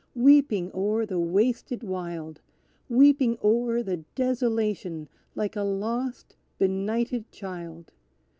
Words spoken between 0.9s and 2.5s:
the wasted wild;